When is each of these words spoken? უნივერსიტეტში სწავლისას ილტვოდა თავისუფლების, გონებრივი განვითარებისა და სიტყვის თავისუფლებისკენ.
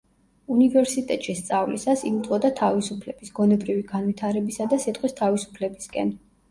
უნივერსიტეტში 0.53 1.35
სწავლისას 1.41 2.05
ილტვოდა 2.13 2.51
თავისუფლების, 2.63 3.33
გონებრივი 3.39 3.87
განვითარებისა 3.95 4.73
და 4.75 4.85
სიტყვის 4.89 5.19
თავისუფლებისკენ. 5.23 6.17